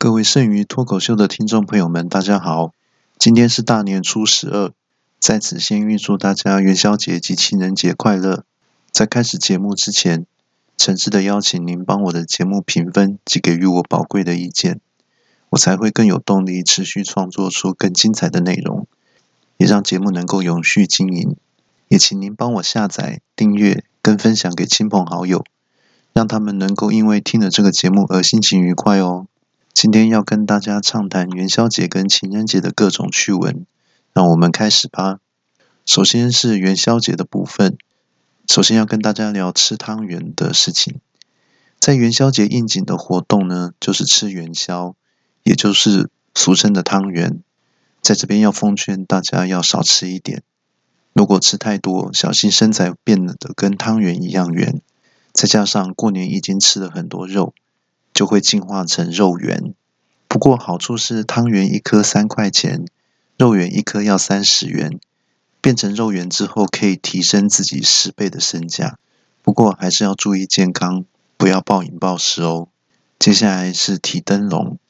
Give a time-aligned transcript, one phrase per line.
[0.00, 2.72] 各位剩余脱口秀的听众朋友们，大家好！
[3.18, 4.70] 今天是大年初十二，
[5.18, 8.44] 在此先预祝大家元宵节及情人节快乐。
[8.92, 10.24] 在开始节目之前，
[10.76, 14.80] 诚挚的邀请您帮我的节目评分及给予我宝贵的意见，
[15.50, 18.86] 我才会更有动力持续创作出更精彩的内容，
[19.56, 21.34] 也让节目能够永续经营。
[21.88, 25.42] 也请您帮我下载、订阅跟分享给亲朋好友，
[26.12, 29.26] 让他们能够因为听了这个节目而心情愉快哦。
[29.80, 33.64] 今天要跟大家畅谈元宵节跟情人节的各种趣闻，
[34.12, 35.20] 让我们开始吧。
[35.86, 37.78] 首先是元宵节的部分，
[38.48, 40.98] 首先要跟大家聊吃汤圆的事情。
[41.78, 44.96] 在元宵节应景的活动呢，就是吃元宵，
[45.44, 47.40] 也就是俗称的汤圆。
[48.02, 50.42] 在这边要奉劝大家要少吃一点，
[51.12, 54.82] 如果吃太多，小心身材变得跟汤圆一样圆。
[55.32, 57.54] 再加上过年已经吃了很多肉。
[58.18, 59.72] 就会进化成肉圆。
[60.26, 62.84] 不过好处是汤圆一颗三块钱，
[63.36, 64.98] 肉圆一颗要三十元。
[65.60, 68.98] 变成肉圆之后，可以提升自己十倍的身价。
[69.40, 71.04] 不过还是要注意健康，
[71.36, 72.66] 不要暴饮暴食哦。
[73.20, 74.80] 接下来是提灯笼。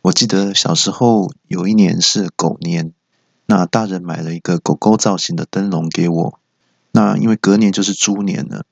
[0.00, 2.92] 我记得小时候有一年是狗年，
[3.46, 6.40] 那大人买了一个狗狗造型的灯笼给我。
[6.90, 8.64] 那因为隔年就是猪年了，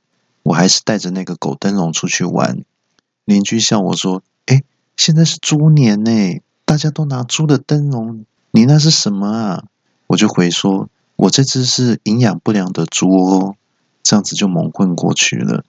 [0.43, 2.65] 我还是带着那个狗灯笼出去玩。
[3.31, 4.65] 邻居笑我说：“哎，
[4.97, 9.65] 现在是猪年呢，大家都拿猪的灯笼，你那是什么啊？”
[10.09, 13.55] 我就回说：“我这只是营养不良的猪哦。”
[14.03, 15.65] 这样子就蒙混过去了。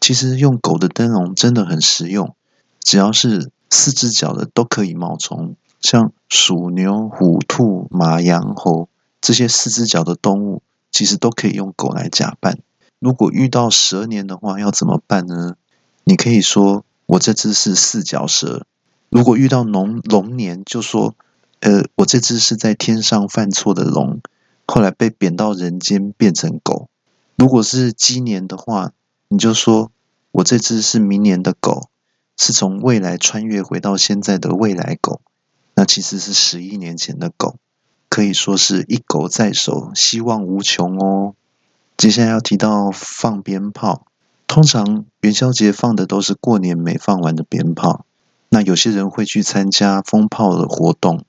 [0.00, 2.34] 其实用狗的灯笼真的很实用，
[2.80, 8.88] 只要是四只脚的都可以冒充，像鼠、牛、虎、兔、马、羊、猴
[9.20, 12.58] 这些四只脚的动物，其实都可以用狗来假扮。
[12.98, 15.54] 如果遇到蛇年的话，要怎么办呢？
[16.02, 16.84] 你可以说。
[17.06, 18.66] 我这只是四脚蛇，
[19.10, 21.14] 如果遇到龙龙年，就说，
[21.60, 24.20] 呃，我这只是在天上犯错的龙，
[24.66, 26.88] 后来被贬到人间变成狗。
[27.36, 28.92] 如果是鸡年的话，
[29.28, 29.90] 你就说
[30.32, 31.88] 我这只是明年的狗，
[32.38, 35.20] 是从未来穿越回到现在的未来狗，
[35.74, 37.56] 那其实是十一年前的狗，
[38.08, 41.34] 可以说是一狗在手，希望无穷哦。
[41.96, 44.06] 接下来要提到放鞭炮。
[44.54, 48.06] 通常元宵节放的都是过年没放完的鞭炮，
[48.50, 51.24] 那有些人会去参加风炮的活动，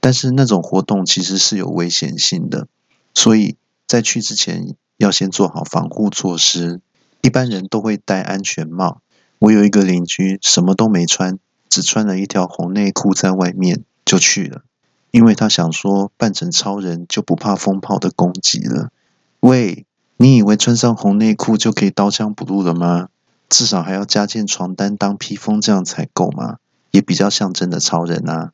[0.00, 2.68] 但是那种活动其实是有危险性的，
[3.14, 3.56] 所以
[3.86, 6.82] 在去之前要先做好防护措施。
[7.22, 9.00] 一般人都会戴安全帽。
[9.38, 11.38] 我有一个邻居什么都没穿，
[11.70, 14.60] 只穿了一条红内裤在外面就去了，
[15.10, 18.90] 因为他想说扮成超人就不怕风炮的攻击了。
[19.40, 19.86] 喂。
[20.20, 23.08] 你以为穿上红内裤就可以刀枪不入了吗？
[23.48, 26.56] 至少还要加件床单当披风，这样才够吗？
[26.90, 28.50] 也比较像真的超人啊！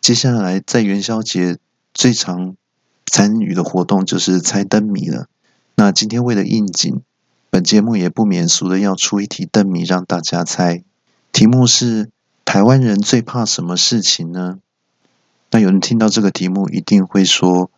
[0.00, 1.58] 接下来在元宵节
[1.92, 2.56] 最常
[3.04, 5.26] 参与的活动就是猜灯谜了。
[5.74, 7.02] 那今天为了应景，
[7.50, 10.82] 本节目也不免俗的要出一题灯谜让大家猜。
[11.30, 12.08] 题目是：
[12.46, 14.60] 台湾人最怕什么事情呢？
[15.50, 17.70] 那有人听到这个题目一定会说，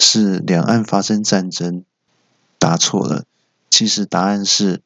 [0.00, 1.84] 是两岸发生战争。
[2.64, 3.24] 答错了，
[3.68, 4.80] 其实答案是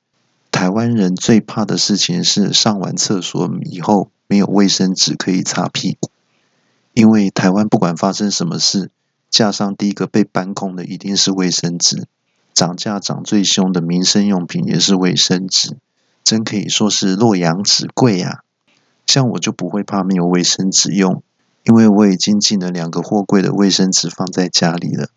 [0.50, 6.10] 台湾人最怕的事情是上完厕所以后没有卫生纸可以擦屁股，
[6.92, 8.90] 因为台湾不管发生什么事，
[9.30, 12.08] 架上第一个被搬空的一定是卫生纸，
[12.52, 15.76] 涨价涨最凶的民生用品也是卫生纸，
[16.24, 18.42] 真可以说是洛阳纸贵呀。
[19.06, 21.22] 像我就不会怕没有卫生纸用，
[21.62, 25.10] 因为我已经进了两个货柜的卫生纸放在家里了。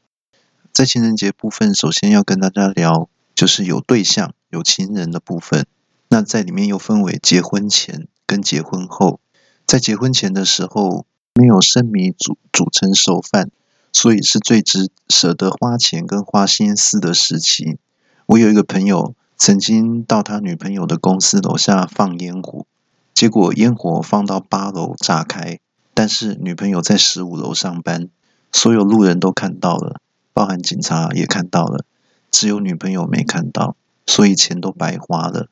[0.82, 5.68] 在情人节部分，首先要跟大家聊，就是有对象、有情人的部分。
[6.10, 9.20] 那在里面又分为结婚前跟结婚后。
[9.68, 11.06] 在结婚前的时候，
[11.36, 13.52] 没有生米煮煮成熟饭，
[13.94, 17.78] 所以是最值舍得花钱跟花心思的时期。
[18.26, 22.66] 我有一个朋友，曾经到他女朋友的公司楼下放烟火，
[23.14, 25.60] 结果烟火放到八楼炸开，
[25.94, 28.10] 但是女朋友在十五楼上班，
[28.52, 30.02] 所有路人都看到了。
[30.34, 31.84] 包含警察也看到了，
[32.32, 33.76] 只有女朋友没看到，
[34.06, 35.48] 所以钱都白花了。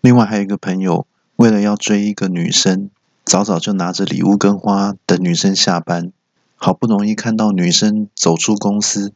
[0.00, 1.06] 另外还有一个朋友，
[1.36, 2.90] 为了要追一个女生，
[3.24, 6.12] 早早就拿着礼物跟花等女生下班，
[6.56, 9.12] 好不容易看到女生走出公司，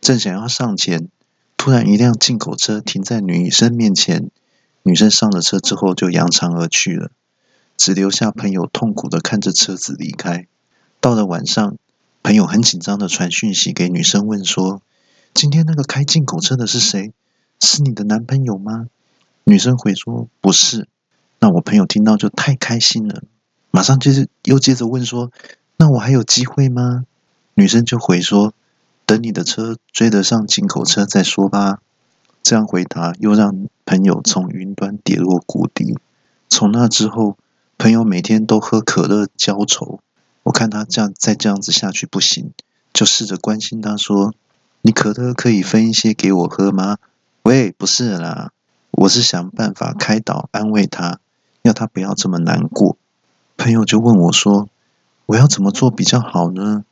[0.00, 1.08] 正想要上前，
[1.56, 4.30] 突然一辆进口车停在女生面前，
[4.84, 7.10] 女生上了车之后就扬长而去了，
[7.76, 10.46] 只留下朋友痛苦的看着车子离开。
[11.00, 11.76] 到了晚上。
[12.26, 14.82] 朋友很紧张的传讯息给女生，问说
[15.32, 17.12] ：“今天那个开进口车的是谁？
[17.60, 18.88] 是你的男朋友吗？”
[19.46, 20.88] 女生回说：“不是。”
[21.38, 23.22] 那我朋友听到就太开心了，
[23.70, 25.30] 马上就是又接着问说
[25.78, 27.04] ：“那我还有机会吗？”
[27.54, 28.52] 女生就回说
[29.06, 31.78] ：“等你的车追得上进口车再说吧。”
[32.42, 35.96] 这样回答又让朋友从云端跌落谷底。
[36.48, 37.38] 从那之后，
[37.78, 40.00] 朋友每天都喝可乐浇愁。
[40.46, 42.52] 我看他这样再这样子下去不行，
[42.92, 44.32] 就试着关心他说
[44.80, 46.98] ：“你可乐可以分一些给我喝吗？”
[47.42, 48.52] 喂，不是啦，
[48.92, 51.18] 我是想办法开导安慰他，
[51.62, 52.96] 要他不要这么难过。
[53.56, 54.68] 朋友就问我说
[55.26, 56.84] ：“我要怎么做比较好呢？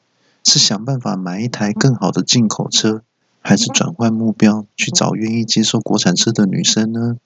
[0.42, 3.02] 是想办法买一台更好的进口车，
[3.40, 7.18] 还是转换目标去找愿意接受国产车的女生呢？”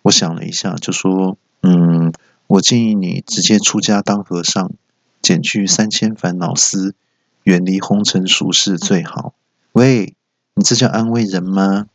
[0.00, 2.10] 我想了一下，就说：“嗯，
[2.46, 4.72] 我建议你直接出家当和尚，
[5.24, 6.94] 减去三千烦恼丝，
[7.44, 9.32] 远离红尘俗世最好。”
[9.72, 10.14] 喂，
[10.54, 11.86] 你这叫安慰人吗？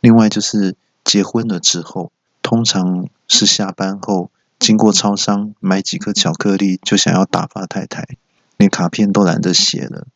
[0.00, 4.30] 另外就是结婚了之后，通常是下班后
[4.60, 8.06] 经过超商买几颗巧克力，就想要打发太太，
[8.56, 10.06] 连卡片都懒得写了。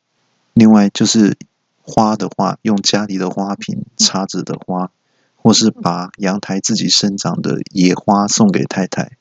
[0.54, 1.37] 另外就是
[1.82, 4.90] 花的话，用家里的花瓶插着的花，
[5.34, 9.19] 或是把阳台自己生长的野花送给太太。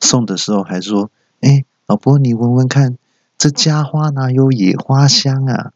[0.00, 1.10] 送的时候还说
[1.42, 2.98] ：“哎，老婆，你闻闻看，
[3.38, 5.72] 这家花哪有野花香啊？”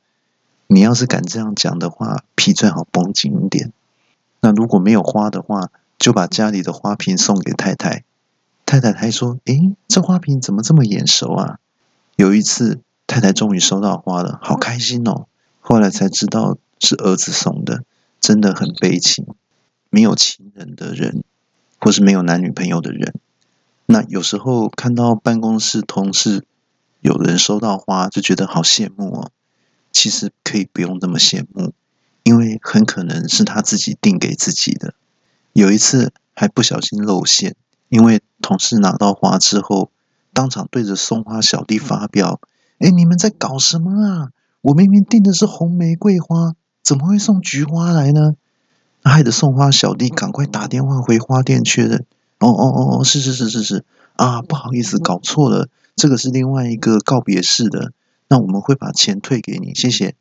[0.68, 3.72] 你要是敢这样讲的话，皮最好绷紧一点。
[4.42, 8.04] 那如果没有花的话，就把家里的花瓶送给太太。
[8.66, 11.58] 太太还说：“诶，这花瓶怎么这么眼熟啊？”
[12.16, 15.24] 有一次，太太终于收到花了，好开心哦。
[15.62, 17.84] 后来才知道是儿子送的，
[18.20, 19.26] 真的很悲情。
[19.88, 21.24] 没有情人的人，
[21.78, 23.14] 或是没有男女朋友的人，
[23.92, 26.46] 那有时候看到办公室同事
[27.00, 29.30] 有人收到花，就觉得好羡慕哦。
[29.92, 31.74] 其实可以不用这么羡慕。
[32.24, 34.94] 因为很可能是他自己订给自己的。
[35.52, 37.56] 有一次还不小心露馅，
[37.88, 39.90] 因为同事拿到花之后，
[40.32, 42.40] 当场对着送花小弟发飙
[42.78, 44.30] ：“哎，你们在搞什么啊？
[44.60, 48.36] 我明明订的是红玫瑰花，怎么会送菊花来呢？”
[49.02, 52.06] 害得送花小弟赶快打电话回花店确认
[52.42, 53.84] ：“哦哦哦哦，是是是是是
[54.16, 57.92] 啊，不好意思，搞错了，这个是另外一个告别式的，
[58.28, 60.14] 那我们会把钱退给你，谢谢。”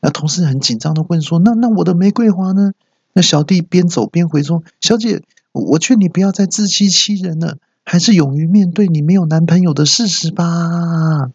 [0.00, 2.72] 那同事很紧张的问说：“那那我的玫瑰花呢？”
[3.14, 5.22] 那小弟边走边回说：“小姐，
[5.52, 11.30] 我劝你不要再自欺欺人了，还是勇于面对你没有男朋友的事实吧。”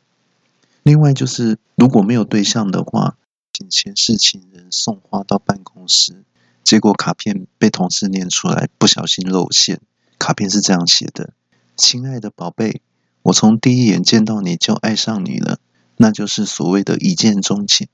[0.83, 3.17] 另外就是，如果没有对象的话，
[3.51, 6.23] 请前世情人送花到办公室，
[6.63, 9.79] 结果卡片被同事念出来，不小心露馅。
[10.19, 11.33] 卡片是这样写的
[11.75, 12.81] ：“亲爱的宝贝，
[13.23, 15.57] 我从第一眼见到你就爱上你了，
[15.97, 17.87] 那就是所谓的一见钟情。”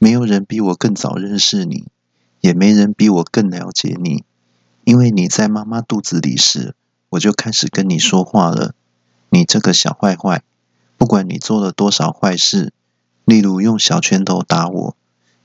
[0.00, 1.86] 没有人比我更早认识你，
[2.40, 4.24] 也没人比我更了解你。
[4.84, 6.76] 因为你在妈妈肚子里时，
[7.10, 8.74] 我就开始跟你说话了。
[9.30, 10.44] 你这个小坏坏，
[10.96, 12.72] 不管你做了多少坏事，
[13.24, 14.96] 例如用小拳头打我、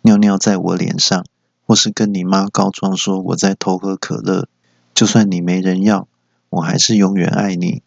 [0.04, 1.26] 尿尿在我脸上，
[1.66, 4.48] 或是跟你妈告状说我在偷喝可乐，
[4.94, 6.08] 就算你没人要，
[6.54, 7.82] 我还是永远爱你。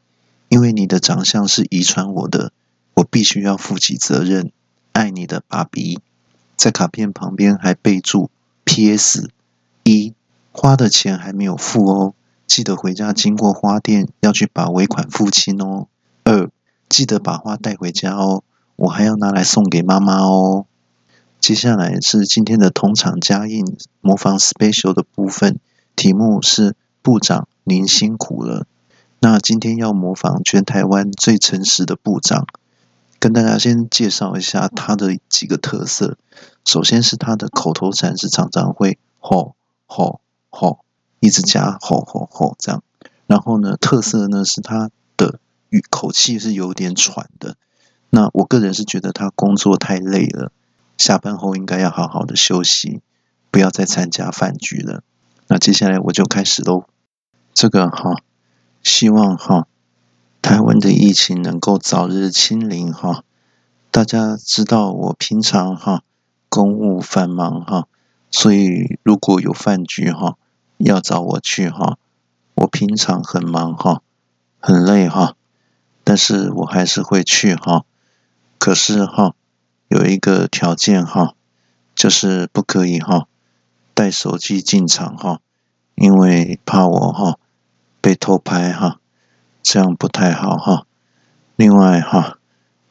[0.48, 2.52] 因为你的长相是遗传我的，
[2.94, 4.52] 我必须要负起责任，
[4.92, 6.00] 爱你的爸比。
[6.56, 8.30] 在卡片旁边还备注
[8.64, 9.28] ：P.S.
[9.82, 10.14] 一
[10.52, 12.14] 花的钱还没有付哦，
[12.46, 15.88] 记得回家经过花店要去把尾款付清哦。
[16.24, 16.48] 二
[16.88, 18.42] 记得把花带回家哦，
[18.76, 20.66] 我还要拿来送给妈妈哦。
[21.40, 25.58] 接下来是今天的同场加印模仿 special 的部分，
[25.94, 28.64] 题目是部长您辛苦了。
[29.18, 32.46] 那今天要模仿全台湾最诚实的部长。
[33.18, 36.16] 跟大家先介绍一下他的几个特色。
[36.64, 39.56] 首先是他的口头禅是常常会吼
[39.87, 40.78] 吼吼，
[41.18, 42.85] 一直加吼吼吼这样。
[43.26, 47.56] 然后呢，特色呢是他的语口气是有点喘的。
[48.11, 50.52] 那我个人是觉得他工作太累了，
[50.96, 53.00] 下班后应该要好好的休息，
[53.50, 55.02] 不要再参加饭局了。
[55.49, 56.85] 那接下来我就开始喽。
[57.56, 58.16] 这个哈，
[58.82, 59.66] 希望哈。
[60.42, 63.25] 台湾的疫情能够早日清零哈！
[63.90, 66.02] 大家知道我平常哈
[66.50, 67.88] 公务繁忙哈，
[68.30, 70.36] 所以如果有饭局哈
[70.76, 71.96] 要找我去哈，
[72.56, 74.02] 我平常很忙哈，
[74.60, 75.34] 很累哈，
[76.04, 77.86] 但是我还是会去哈。
[78.58, 79.34] 可是哈
[79.88, 81.32] 有一个条件哈，
[81.94, 83.26] 就是不可以哈
[83.94, 85.40] 带手机进场哈，
[85.94, 87.38] 因为怕我哈
[88.06, 89.00] 被偷拍哈。
[89.64, 90.86] 这样不太好哈。
[91.56, 92.38] 另外哈，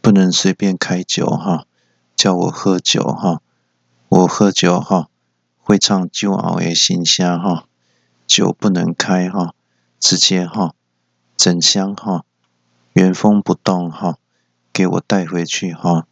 [0.02, 1.64] 不能随便开酒哈，
[2.18, 3.40] 叫我喝酒哈。
[4.10, 5.08] 我喝酒哈，
[5.58, 7.64] 会唱旧熬的新香哈。
[8.28, 9.54] 酒不能开哈，
[10.02, 10.74] 直接哈
[11.38, 12.26] 整箱哈
[12.92, 14.18] 原封不动哈，
[14.74, 16.06] 给我带回去哈，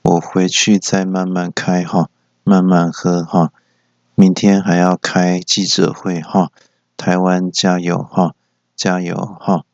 [0.00, 2.08] 我回去再慢慢开哈，
[2.42, 3.52] 慢慢喝哈。
[4.14, 6.50] 明天还要开记者会哈，
[6.96, 8.34] 台湾加油哈，
[8.76, 9.64] 加油哈。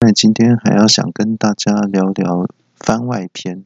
[0.00, 2.46] 那今天还要想跟大家聊聊
[2.76, 3.64] 番外篇，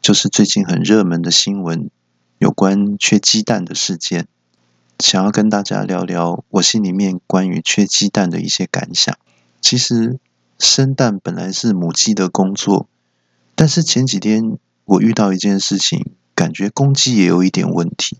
[0.00, 1.90] 就是最近很热门的新闻，
[2.38, 4.28] 有关缺鸡蛋的事件。
[5.00, 9.18] 想要跟大家聊聊我心里面关于缺鸡蛋的一些感想。
[9.60, 10.20] 其实
[10.60, 12.86] 生蛋本来是母鸡的工作，
[13.56, 18.18] 但是前几天我遇到一件事情，感觉公鸡也有一点问题。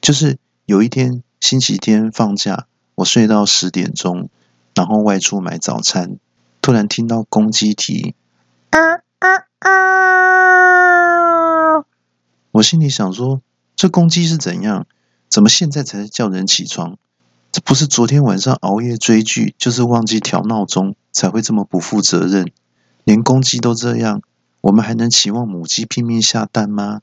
[0.00, 4.30] 就是有一天星期天放假，我睡到十点钟，
[4.74, 6.18] 然后外出买早餐，
[6.60, 8.14] 突然听到公鸡啼
[8.70, 8.78] 啊
[9.18, 11.84] 啊啊！
[12.52, 13.40] 我心里想说，
[13.76, 14.86] 这公鸡是怎样？
[15.28, 16.96] 怎么现在才叫人起床？
[17.50, 22.50] 这不是昨天晚上熬夜追剧，就是忘记调闹钟，才会这么不负责任。
[23.04, 24.22] 连公鸡都这样，
[24.60, 27.00] 我们还能期望母鸡拼命下蛋吗？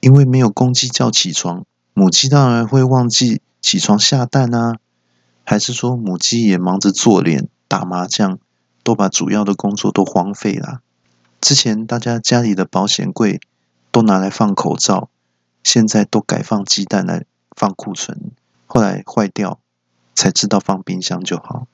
[0.00, 4.76] 因为没有公鸡叫起床，母鸡当然会忘记起床下蛋啊。
[5.50, 8.38] 还是说母鸡也忙着做脸、打麻将，
[8.82, 10.82] 都把主要的工作都荒废了？
[11.40, 13.40] 之前大家家里的保险柜
[13.90, 15.08] 都拿来放口罩，
[15.64, 17.24] 现在都改放鸡蛋来。
[17.56, 18.30] 放库存，
[18.66, 19.58] 后来坏掉，
[20.14, 21.66] 才知道放冰箱就好。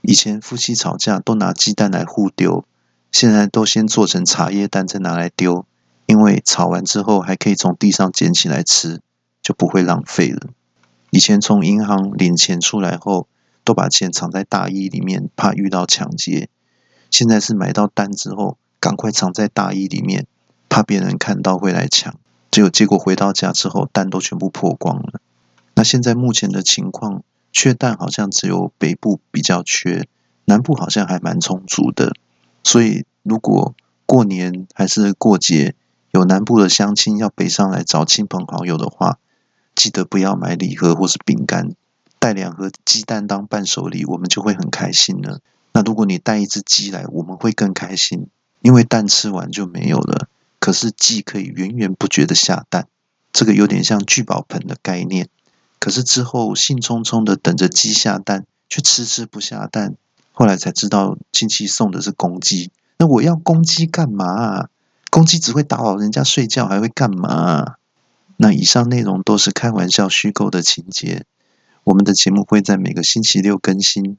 [0.00, 2.64] 以前夫妻吵架都拿鸡蛋来互丢，
[3.12, 5.66] 现在都先做成茶叶蛋再拿来丢，
[6.06, 9.02] 因为炒完之后还可以从地上捡起来吃，
[9.42, 10.48] 就不会浪费了。
[11.10, 13.28] 以前从银行领钱出来后，
[13.64, 16.48] 都把钱藏在大衣里面，怕遇到抢劫。
[17.10, 20.26] 现在是买到单之后，赶快藏在大衣里面，
[20.68, 22.14] 怕别人看到会来抢。
[22.50, 25.20] 结果结果回到家之后，蛋都全部破光了。
[25.74, 27.22] 那现在目前的情况，
[27.52, 30.06] 缺蛋好像只有北部比较缺，
[30.44, 32.12] 南部好像还蛮充足的。
[32.64, 33.74] 所以如果
[34.04, 35.74] 过年还是过节，
[36.10, 39.18] 有南部的乡亲要北上来找亲朋好友的话，
[39.78, 41.70] 记得不要买礼盒或是饼干，
[42.18, 45.38] 带两盒鸡蛋当伴手礼，我们就会很开心了。
[45.72, 48.26] 那如果你带一只鸡来，我们会更开心，
[48.60, 50.26] 因为蛋吃完就没有了，
[50.58, 52.88] 可是鸡可以源源不绝的下蛋，
[53.32, 55.28] 这个有点像聚宝盆的概念。
[55.78, 59.94] 可是之后兴冲冲的等着鸡下蛋，却迟迟不下蛋。
[60.32, 62.72] 后来才知道亲戚送的是公鸡。
[62.98, 64.66] 那我要公鸡干嘛？
[65.10, 67.76] 公鸡只会打扰人家睡觉，还会干嘛？
[68.40, 71.24] 那以上内容都是开玩笑虚构的情节。
[71.82, 74.16] 我们的节目会在每个星期六更新，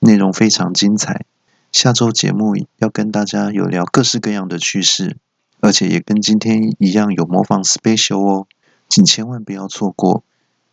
[0.00, 1.24] 内容非常精彩。
[1.72, 5.16] 下周节目要跟大家有聊各式各样的趣事，
[5.60, 8.46] 而且也跟今天一样有模仿 special 哦，
[8.88, 10.22] 请千万不要错过。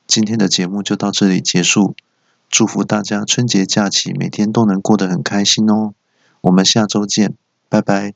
[0.06, 1.96] 今天的节目就到这里结束，
[2.50, 5.94] 祝福大家春节假期每天都能过得很开心哦！
[6.42, 7.36] 我们下周见，
[7.70, 8.14] 拜拜。